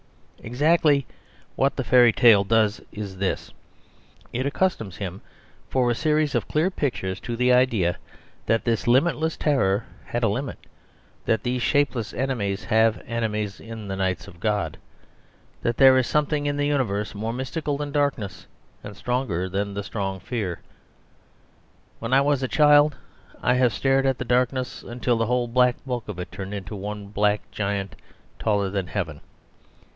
Exactly 0.43 1.05
what 1.55 1.75
the 1.75 1.83
fairy 1.83 2.11
tale 2.11 2.43
does 2.43 2.81
is 2.91 3.17
this: 3.19 3.53
it 4.33 4.47
accustoms 4.47 4.97
him 4.97 5.21
for 5.69 5.91
a 5.91 5.95
series 5.95 6.33
of 6.33 6.47
clear 6.47 6.71
pictures 6.71 7.19
to 7.19 7.35
the 7.35 7.53
idea 7.53 7.97
that 8.47 8.65
these 8.65 8.87
limitless 8.87 9.37
terrors 9.37 9.83
had 10.05 10.23
a 10.23 10.27
limit, 10.27 10.57
that 11.25 11.43
these 11.43 11.61
shapeless 11.61 12.15
enemies 12.15 12.63
have 12.63 13.03
enemies 13.05 13.59
in 13.59 13.87
the 13.87 13.95
knights 13.95 14.27
of 14.27 14.39
God, 14.39 14.79
that 15.61 15.77
there 15.77 15.95
is 15.99 16.07
something 16.07 16.47
in 16.47 16.57
the 16.57 16.65
universe 16.65 17.13
more 17.13 17.31
mystical 17.31 17.77
than 17.77 17.91
darkness, 17.91 18.47
and 18.83 18.97
stronger 18.97 19.47
than 19.47 19.79
strong 19.83 20.19
fear. 20.19 20.61
When 21.99 22.11
I 22.13 22.21
was 22.21 22.41
a 22.41 22.47
child 22.47 22.95
I 23.43 23.53
have 23.53 23.71
stared 23.71 24.07
at 24.07 24.17
the 24.17 24.25
darkness 24.25 24.81
until 24.81 25.17
the 25.17 25.27
whole 25.27 25.47
black 25.47 25.75
bulk 25.85 26.07
of 26.07 26.17
it 26.17 26.31
turned 26.31 26.55
into 26.55 26.75
one 26.75 27.13
negro 27.13 27.37
giant 27.51 27.95
taller 28.39 28.71
than 28.71 28.87
heaven. 28.87 29.21